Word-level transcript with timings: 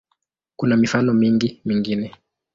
Kuna 0.55 0.77
mifano 0.77 1.13
mingi 1.13 1.61
mingine. 1.65 2.15